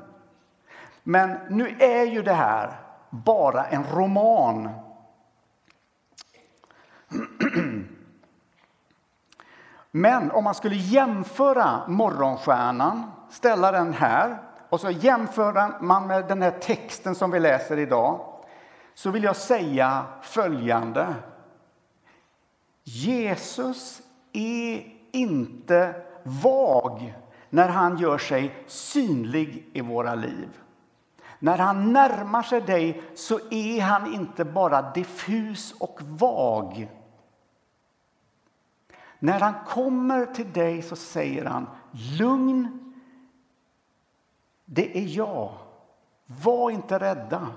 Men 1.03 1.39
nu 1.51 1.77
är 1.79 2.05
ju 2.05 2.23
det 2.23 2.33
här 2.33 2.81
bara 3.11 3.65
en 3.65 3.85
roman. 3.85 4.69
Men 9.97 10.31
om 10.31 10.45
man 10.45 10.55
skulle 10.55 10.75
jämföra 10.77 11.81
morgonstjärnan, 11.89 13.11
ställa 13.31 13.73
den 13.73 13.93
här 13.93 14.39
och 14.69 14.81
så 14.81 14.91
jämför 14.91 15.83
man 15.83 16.07
med 16.07 16.29
den 16.29 16.43
här 16.43 16.51
texten 16.51 17.15
som 17.15 17.31
vi 17.31 17.41
läser 17.41 17.79
idag 17.79 18.21
så 18.95 19.11
vill 19.11 19.25
jag 19.25 19.37
säga 19.37 20.05
följande. 20.23 21.15
Jesus 22.85 24.03
är 24.33 24.85
inte 25.13 25.95
vag 26.23 27.15
när 27.51 27.69
han 27.69 27.99
gör 27.99 28.19
sig 28.19 28.65
synlig 28.67 29.71
i 29.73 29.81
våra 29.81 30.15
liv. 30.15 30.49
När 31.39 31.59
han 31.59 31.93
närmar 31.93 32.43
sig 32.43 32.61
dig 32.61 33.03
så 33.15 33.41
är 33.51 33.81
han 33.81 34.15
inte 34.15 34.45
bara 34.45 34.93
diffus 34.93 35.75
och 35.79 35.99
vag. 36.03 36.89
När 39.27 39.41
han 39.41 39.55
kommer 39.67 40.27
till 40.27 40.53
dig 40.53 40.83
så 40.83 40.97
säger 40.97 41.45
han 41.45 41.67
lugn, 42.19 42.93
det 44.65 44.99
är 44.99 45.17
jag. 45.17 45.53
Var 46.27 46.71
inte 46.71 46.99
rädda. 46.99 47.49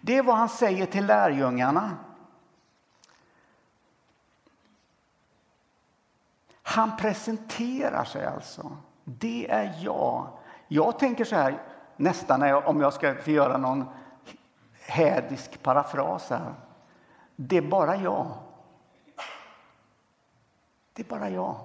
Det 0.00 0.16
är 0.16 0.22
vad 0.22 0.36
han 0.36 0.48
säger 0.48 0.86
till 0.86 1.06
lärjungarna. 1.06 1.96
Han 6.62 6.96
presenterar 6.96 8.04
sig 8.04 8.26
alltså. 8.26 8.76
Det 9.04 9.50
är 9.50 9.78
jag. 9.80 10.28
Jag 10.68 10.98
tänker 10.98 11.24
så 11.24 11.36
här, 11.36 11.62
nästan 11.96 12.42
om 12.64 12.80
jag 12.80 12.92
ska 12.92 13.14
få 13.14 13.30
göra 13.30 13.56
någon 13.56 13.84
hädisk 14.86 15.62
parafras 15.62 16.30
här. 16.30 16.54
Det 17.36 17.56
är 17.56 17.62
bara 17.62 17.96
jag. 17.96 18.45
Det 20.96 21.02
är 21.02 21.18
bara 21.18 21.30
jag. 21.30 21.56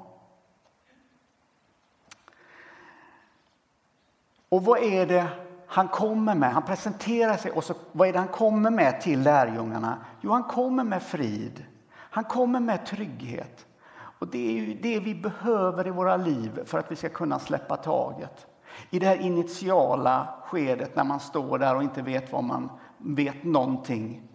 Och 4.50 4.64
vad 4.64 4.84
är 4.84 5.06
det 5.06 5.28
han 5.68 5.88
kommer 5.88 6.36
med? 6.36 6.54
Han 6.54 6.64
presenterar 6.64 7.38
sig 7.38 7.52
och 7.52 7.64
så, 7.64 7.74
vad 7.92 8.08
är 8.08 8.14
det 8.14 8.20
han 8.20 8.28
kommer 8.28 8.72
med 8.72 9.02
till 9.02 9.22
lärjungarna? 9.22 9.98
Jo, 10.22 10.32
han 10.32 10.44
kommer 10.44 10.84
med 10.84 11.04
frid. 11.04 11.66
Han 11.94 12.24
kommer 12.24 12.60
med 12.60 12.86
trygghet. 12.86 13.66
Och 13.94 14.28
det 14.28 14.48
är 14.48 14.52
ju 14.52 14.74
det 14.74 15.00
vi 15.00 15.16
behöver 15.16 15.88
i 15.88 15.92
våra 15.92 16.18
liv 16.18 16.60
för 16.66 16.78
att 16.78 16.92
vi 16.92 16.96
ska 16.96 17.10
kunna 17.10 17.40
släppa 17.40 17.78
taget. 17.78 18.48
I 18.90 19.00
det 19.00 19.06
här 19.06 19.18
initiala 19.18 20.28
skedet 20.44 20.96
när 20.96 21.04
man 21.04 21.20
står 21.20 21.58
där 21.58 21.76
och 21.76 21.84
inte 21.84 22.02
vet 22.02 22.32
vad 22.32 22.44
man 22.44 22.70
vet 22.98 23.44
någonting. 23.44 24.28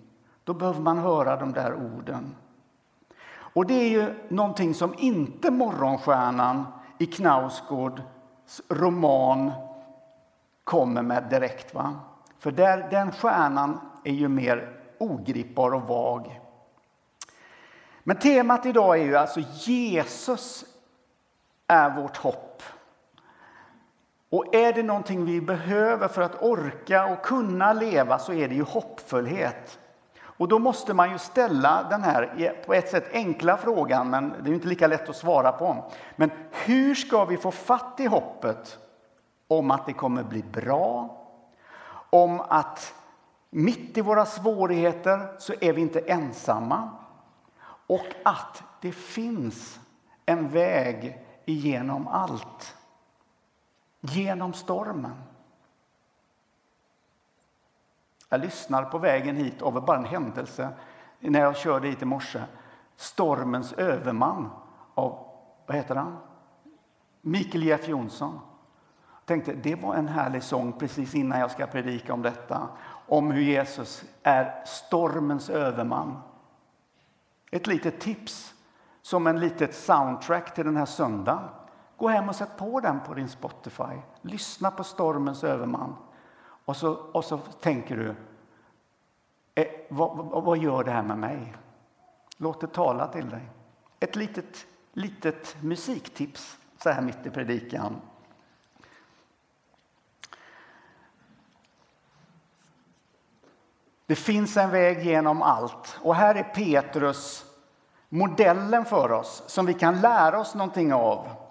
Då 0.44 0.54
behöver 0.54 0.80
man 0.80 0.98
höra 0.98 1.37
de 1.37 1.52
där 1.52 1.74
orden. 1.74 2.35
Och 3.56 3.66
det 3.66 3.74
är 3.74 3.88
ju 3.88 4.14
någonting 4.28 4.74
som 4.74 4.94
inte 4.98 5.50
Morgonstjärnan 5.50 6.66
i 6.98 7.06
Knausgårds 7.06 8.02
roman 8.68 9.52
kommer 10.64 11.02
med 11.02 11.24
direkt. 11.30 11.74
Va? 11.74 11.94
För 12.38 12.50
där, 12.50 12.88
den 12.90 13.12
stjärnan 13.12 13.80
är 14.04 14.12
ju 14.12 14.28
mer 14.28 14.80
ogripbar 14.98 15.74
och 15.74 15.82
vag. 15.82 16.40
Men 18.02 18.16
temat 18.18 18.66
idag 18.66 18.98
är 18.98 19.04
ju 19.04 19.16
alltså 19.16 19.40
Jesus 19.40 20.64
är 21.66 21.90
vårt 21.90 22.16
hopp. 22.16 22.62
Och 24.30 24.54
är 24.54 24.72
det 24.72 24.82
någonting 24.82 25.24
vi 25.24 25.40
behöver 25.40 26.08
för 26.08 26.22
att 26.22 26.42
orka 26.42 27.06
och 27.06 27.22
kunna 27.22 27.72
leva 27.72 28.18
så 28.18 28.32
är 28.32 28.48
det 28.48 28.54
ju 28.54 28.62
hoppfullhet. 28.62 29.78
Och 30.37 30.49
då 30.49 30.59
måste 30.59 30.94
man 30.94 31.11
ju 31.11 31.18
ställa 31.18 31.83
den 31.90 32.03
här 32.03 32.62
på 32.66 32.75
ett 32.75 32.90
sätt 32.90 33.09
enkla 33.12 33.57
frågan, 33.57 34.11
men 34.11 34.35
det 34.42 34.51
är 34.51 34.55
inte 34.55 34.68
lika 34.68 34.87
lätt 34.87 35.09
att 35.09 35.16
svara 35.16 35.53
på. 35.53 35.85
Men 36.16 36.31
hur 36.51 36.94
ska 36.94 37.25
vi 37.25 37.37
få 37.37 37.51
fatt 37.51 38.01
i 38.01 38.07
hoppet 38.07 38.79
om 39.49 39.70
att 39.70 39.87
det 39.87 39.92
kommer 39.92 40.22
bli 40.22 40.42
bra? 40.42 41.22
Om 42.11 42.40
att 42.40 42.94
mitt 43.51 43.99
i 43.99 44.01
våra 44.01 44.27
svårigheter 44.27 45.29
så 45.38 45.55
är 45.61 45.72
vi 45.72 45.81
inte 45.81 46.01
ensamma? 46.01 46.90
Och 47.87 48.07
att 48.25 48.62
det 48.81 48.92
finns 48.92 49.81
en 50.27 50.49
väg 50.49 51.27
igenom 51.44 52.09
allt. 52.09 52.77
Genom 54.01 54.53
stormen. 54.53 55.14
Jag 58.28 58.40
lyssnar 58.40 58.84
på 58.84 58.98
vägen 58.98 59.36
hit 59.36 59.62
av 59.62 59.84
bara 59.84 59.96
en 59.96 60.04
händelse 60.04 60.68
när 61.20 61.40
jag 61.40 61.56
körde 61.56 61.88
hit 61.88 62.02
i 62.02 62.04
morse. 62.04 62.40
Stormens 62.96 63.72
överman 63.72 64.50
av, 64.94 65.28
vad 65.66 65.76
heter 65.76 65.94
han? 65.94 66.16
Mikael 67.20 67.64
Jeff 67.64 67.88
Jonsson. 67.88 68.40
Jag 69.12 69.26
tänkte, 69.26 69.52
det 69.52 69.74
var 69.74 69.94
en 69.94 70.08
härlig 70.08 70.42
sång 70.42 70.72
precis 70.72 71.14
innan 71.14 71.40
jag 71.40 71.50
ska 71.50 71.66
predika 71.66 72.14
om 72.14 72.22
detta. 72.22 72.68
Om 73.08 73.30
hur 73.30 73.42
Jesus 73.42 74.04
är 74.22 74.64
stormens 74.64 75.50
överman. 75.50 76.22
Ett 77.50 77.66
litet 77.66 78.00
tips 78.00 78.54
som 79.02 79.26
en 79.26 79.40
litet 79.40 79.74
soundtrack 79.74 80.54
till 80.54 80.64
den 80.64 80.76
här 80.76 80.86
söndagen. 80.86 81.42
Gå 81.96 82.08
hem 82.08 82.28
och 82.28 82.36
sätt 82.36 82.56
på 82.56 82.80
den 82.80 83.00
på 83.00 83.14
din 83.14 83.28
Spotify. 83.28 84.00
Lyssna 84.20 84.70
på 84.70 84.84
stormens 84.84 85.44
överman. 85.44 85.96
Och 86.66 86.76
så, 86.76 86.92
och 86.92 87.24
så 87.24 87.38
tänker 87.38 87.96
du, 87.96 88.14
eh, 89.55 89.66
vad, 89.88 90.16
vad, 90.16 90.44
vad, 90.44 90.59
gör 90.59 90.85
det 90.85 90.90
här 90.90 91.02
med 91.02 91.18
mig? 91.18 91.55
Låt 92.37 92.61
det 92.61 92.66
tala 92.66 93.09
till 93.09 93.31
dig. 93.31 93.48
Ett 94.00 94.16
litet, 94.16 94.66
litet 94.92 95.57
musiktips 95.62 96.59
så 96.79 96.90
här 96.90 97.02
mitt 97.02 97.26
i 97.26 97.31
predikan. 97.31 98.00
Det 104.07 104.16
finns 104.16 104.57
en 104.57 104.70
väg 104.70 105.07
genom 105.07 105.42
allt. 105.42 105.98
Och 106.02 106.14
här 106.14 106.35
är 106.35 106.42
Petrus 106.42 107.44
modellen 108.09 108.85
för 108.85 109.12
oss 109.12 109.42
som 109.46 109.66
vi 109.66 109.74
kan 109.74 110.00
lära 110.00 110.40
oss 110.40 110.55
någonting 110.55 110.92
av 110.92 111.45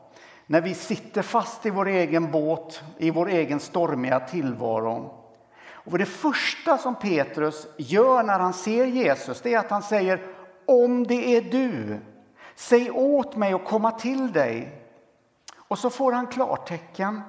när 0.48 0.62
vi 0.62 0.74
sitter 0.74 1.22
fast 1.22 1.66
i 1.66 1.70
vår 1.70 1.88
egen 1.88 2.32
båt, 2.32 2.84
i 2.98 3.12
vår 3.12 3.30
egen 3.30 3.60
stormiga 3.60 4.20
tillvaro. 4.20 5.22
Och 5.68 5.98
det 5.98 6.06
första 6.06 6.78
som 6.78 6.96
Petrus 6.96 7.68
gör 7.78 8.24
när 8.24 8.40
han 8.40 8.54
ser 8.54 8.86
Jesus 8.86 9.42
det 9.42 9.54
är 9.54 9.60
att 9.60 9.70
han 9.70 9.84
säger 9.84 10.22
om 10.66 11.08
det 11.08 11.38
är 11.38 11.42
du, 11.42 12.00
säg 12.56 12.92
åt 12.92 13.36
mig 13.36 13.54
att 13.54 13.66
komma 13.66 13.92
till 13.92 14.32
dig. 14.32 14.82
Och 15.58 15.80
så 15.80 15.90
får 15.90 16.12
han 16.12 16.28
klartecken 16.28 17.22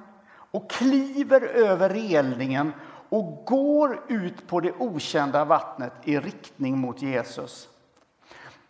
och 0.51 0.69
kliver 0.69 1.41
över 1.41 1.89
relningen 1.89 2.73
och 3.09 3.43
går 3.45 4.03
ut 4.07 4.47
på 4.47 4.59
det 4.59 4.73
okända 4.79 5.45
vattnet 5.45 5.93
i 6.03 6.19
riktning 6.19 6.77
mot 6.77 7.01
Jesus. 7.01 7.69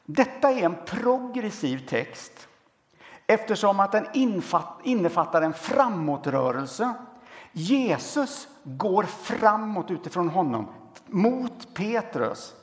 Detta 0.05 0.51
är 0.51 0.63
en 0.63 0.75
progressiv 0.85 1.87
text 1.87 2.47
eftersom 3.27 3.79
att 3.79 3.91
den 3.91 4.07
innefattar 4.83 5.41
en 5.41 5.53
framåtrörelse. 5.53 6.93
Jesus 7.51 8.47
går 8.63 9.03
framåt 9.03 9.91
utifrån 9.91 10.29
honom, 10.29 10.67
mot 11.05 11.73
Petrus. 11.73 12.53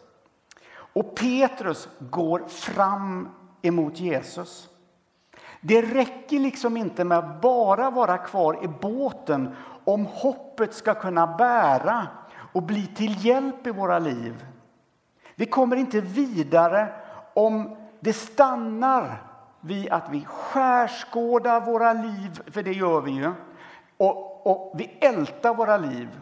Och 0.70 1.14
Petrus 1.14 1.88
går 1.98 2.42
fram 2.48 3.28
emot 3.62 4.00
Jesus. 4.00 4.68
Det 5.60 5.82
räcker 5.82 6.38
liksom 6.38 6.76
inte 6.76 7.04
med 7.04 7.18
att 7.18 7.40
bara 7.40 7.90
vara 7.90 8.18
kvar 8.18 8.64
i 8.64 8.68
båten 8.68 9.56
om 9.84 10.06
hoppet 10.06 10.74
ska 10.74 10.94
kunna 10.94 11.26
bära 11.26 12.06
och 12.52 12.62
bli 12.62 12.86
till 12.86 13.26
hjälp 13.26 13.66
i 13.66 13.70
våra 13.70 13.98
liv. 13.98 14.46
Vi 15.34 15.46
kommer 15.46 15.76
inte 15.76 16.00
vidare 16.00 16.88
om 17.34 17.76
det 18.00 18.12
stannar 18.12 19.22
vi 19.64 19.90
att 19.90 20.08
vi 20.10 20.24
skärskådar 20.24 21.60
våra 21.60 21.92
liv, 21.92 22.40
för 22.46 22.62
det 22.62 22.72
gör 22.72 23.00
vi 23.00 23.10
ju, 23.10 23.32
och, 23.96 24.46
och 24.46 24.72
vi 24.74 24.98
ältar 25.00 25.54
våra 25.54 25.76
liv. 25.76 26.20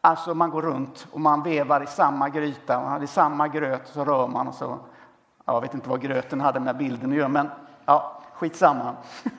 Alltså 0.00 0.34
man 0.34 0.50
går 0.50 0.62
runt 0.62 1.06
och 1.12 1.20
man 1.20 1.42
vevar 1.42 1.82
i 1.82 1.86
samma 1.86 2.28
gryta, 2.28 2.80
man 2.80 2.90
hade 2.90 3.06
samma 3.06 3.48
gröt 3.48 3.88
så 3.88 4.04
rör 4.04 4.28
man 4.28 4.48
och 4.48 4.54
så. 4.54 4.78
Jag 5.44 5.60
vet 5.60 5.74
inte 5.74 5.88
vad 5.88 6.00
gröten 6.00 6.40
hade 6.40 6.60
med 6.60 6.76
bilden 6.76 7.10
att 7.10 7.16
göra, 7.16 7.28
men 7.28 7.50
ja, 7.84 8.22
skitsamma. 8.34 8.96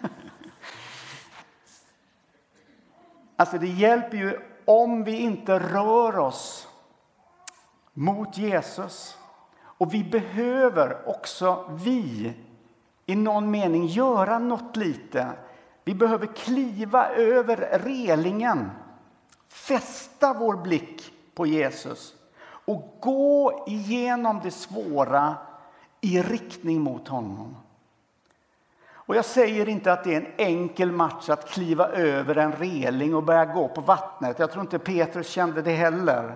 Alltså 3.38 3.58
det 3.58 3.68
hjälper 3.68 4.18
ju 4.18 4.40
om 4.66 5.04
vi 5.04 5.18
inte 5.18 5.60
rör 5.60 6.18
oss 6.18 6.68
mot 7.94 8.38
Jesus. 8.38 9.18
Och 9.62 9.94
vi 9.94 10.04
behöver 10.04 11.10
också, 11.10 11.72
vi, 11.72 12.34
i 13.06 13.16
någon 13.16 13.52
mening 13.52 13.86
göra 13.86 14.40
något 14.40 14.76
lite. 14.76 15.28
Vi 15.84 15.94
behöver 15.94 16.28
kliva 16.28 17.10
över 17.10 17.58
relingen, 17.84 18.72
fästa 19.48 20.34
vår 20.34 20.56
blick 20.56 21.12
på 21.36 21.46
Jesus 21.46 22.14
och 22.66 22.98
gå 23.00 23.64
igenom 23.68 24.40
det 24.44 24.52
svåra 24.52 25.36
i 26.02 26.22
riktning 26.22 26.82
mot 26.82 27.08
honom. 27.08 27.58
Och 28.88 29.16
jag 29.16 29.26
säger 29.26 29.70
inte 29.70 29.94
att 29.94 30.04
det 30.04 30.16
är 30.16 30.22
en 30.22 30.32
enkel 30.38 30.92
match 30.92 31.30
att 31.30 31.50
kliva 31.50 31.88
över 31.88 32.36
en 32.36 32.52
reling 32.52 33.16
och 33.16 33.24
börja 33.24 33.46
gå 33.46 33.68
på 33.68 33.82
vattnet. 33.82 34.40
Jag 34.40 34.52
tror 34.52 34.62
inte 34.62 34.80
Petrus 34.80 35.30
kände 35.30 35.62
det 35.62 35.72
heller. 35.72 36.36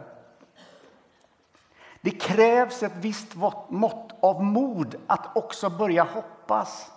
Det 2.01 2.11
krävs 2.11 2.83
ett 2.83 2.95
visst 2.95 3.35
mått 3.69 4.15
av 4.19 4.43
mod 4.43 4.95
att 5.07 5.37
också 5.37 5.69
börja 5.69 6.03
hoppa 6.03 6.38
tappas. 6.49 6.91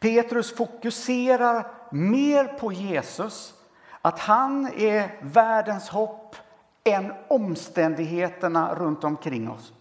Petrus 0.00 0.56
fokuserar 0.56 1.66
mer 1.90 2.44
på 2.44 2.72
Jesus, 2.72 3.54
att 4.02 4.18
han 4.18 4.66
är 4.76 5.18
världens 5.22 5.88
hopp 5.88 6.36
än 6.84 7.12
omständigheterna 7.28 8.74
runt 8.74 9.04
omkring, 9.04 9.50
oss, 9.50 9.72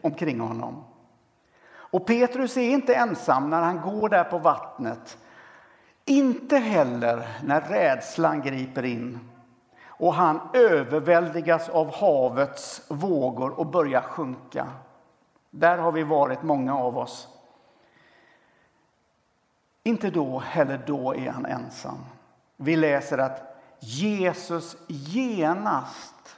omkring 0.00 0.40
honom. 0.40 0.84
Och 1.72 2.06
Petrus 2.06 2.56
är 2.56 2.70
inte 2.70 2.94
ensam 2.94 3.50
när 3.50 3.62
han 3.62 3.80
går 3.80 4.08
där 4.08 4.24
på 4.24 4.38
vattnet. 4.38 5.18
Inte 6.04 6.56
heller 6.56 7.28
när 7.42 7.60
rädslan 7.60 8.42
griper 8.42 8.84
in 8.84 9.18
och 9.86 10.14
han 10.14 10.40
överväldigas 10.52 11.68
av 11.68 11.94
havets 11.94 12.82
vågor 12.88 13.50
och 13.50 13.66
börjar 13.66 14.00
sjunka. 14.00 14.66
Där 15.56 15.78
har 15.78 15.92
vi 15.92 16.02
varit, 16.02 16.42
många 16.42 16.76
av 16.76 16.98
oss. 16.98 17.28
Inte 19.82 20.10
då, 20.10 20.38
heller 20.38 20.82
då 20.86 21.14
är 21.14 21.30
han 21.30 21.46
ensam. 21.46 21.98
Vi 22.56 22.76
läser 22.76 23.18
att 23.18 23.56
Jesus 23.78 24.76
genast 24.88 26.36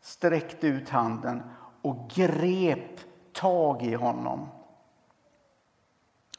sträckte 0.00 0.66
ut 0.66 0.88
handen 0.88 1.42
och 1.82 2.10
grep 2.10 3.00
tag 3.32 3.82
i 3.82 3.94
honom. 3.94 4.48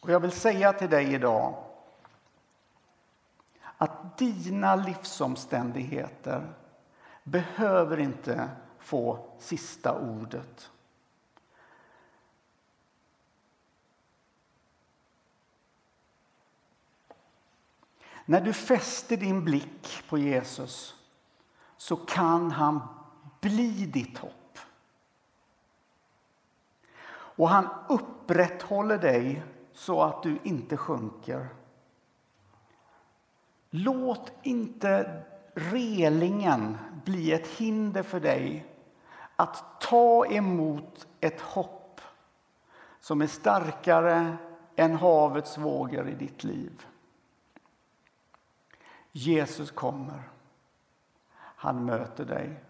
Och 0.01 0.09
jag 0.09 0.19
vill 0.19 0.31
säga 0.31 0.73
till 0.73 0.89
dig 0.89 1.13
idag 1.13 1.63
att 3.77 4.17
dina 4.17 4.75
livsomständigheter 4.75 6.53
behöver 7.23 7.99
inte 7.99 8.49
få 8.79 9.19
sista 9.39 9.99
ordet. 9.99 10.71
När 18.29 18.41
du 18.41 18.53
fäster 18.53 19.17
din 19.17 19.45
blick 19.45 20.03
på 20.09 20.17
Jesus 20.17 20.95
så 21.77 21.95
kan 21.95 22.51
han 22.51 22.79
bli 23.41 23.85
ditt 23.85 24.17
hopp. 24.17 24.57
Och 27.11 27.49
han 27.49 27.67
upprätthåller 27.89 28.97
dig 28.97 29.43
så 29.73 30.01
att 30.01 30.23
du 30.23 30.39
inte 30.43 30.77
sjunker. 30.77 31.47
Låt 33.69 34.31
inte 34.43 35.23
relingen 35.53 36.77
bli 37.05 37.31
ett 37.31 37.47
hinder 37.47 38.03
för 38.03 38.19
dig 38.19 38.65
att 39.35 39.81
ta 39.81 40.25
emot 40.25 41.07
ett 41.19 41.41
hopp 41.41 42.01
som 42.99 43.21
är 43.21 43.27
starkare 43.27 44.37
än 44.75 44.95
havets 44.95 45.57
vågor 45.57 46.09
i 46.09 46.15
ditt 46.15 46.43
liv. 46.43 46.85
Jesus 49.25 49.71
kommer. 49.71 50.29
Han 51.35 51.85
möter 51.85 52.25
dig. 52.25 52.63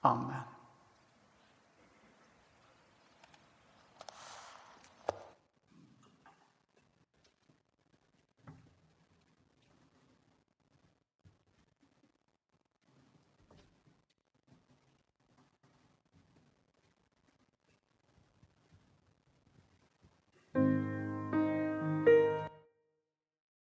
Amen. 0.00 0.55